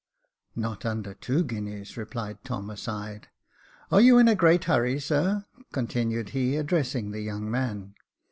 "Not 0.55 0.83
under 0.83 1.13
two 1.13 1.43
guineas," 1.43 1.95
replied 1.95 2.39
Tom, 2.43 2.71
aside. 2.71 3.27
"Are 3.91 4.01
you 4.01 4.17
in 4.17 4.27
a 4.27 4.33
great 4.33 4.63
hurry, 4.63 4.99
sir?" 4.99 5.45
continued 5.73 6.29
he, 6.29 6.55
addressing 6.55 7.11
the 7.11 7.21
young 7.21 7.51
man. 7.51 7.93